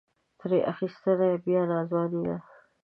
[0.39, 2.37] ترې اخیستنه یې بیا ناځواني ده.